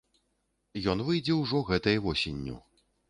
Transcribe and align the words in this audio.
Ён 0.93 1.03
выйдзе 1.09 1.35
ўжо 1.41 1.61
гэтай 1.69 2.01
восенню. 2.07 2.57